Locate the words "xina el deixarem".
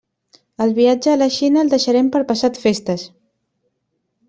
1.35-2.11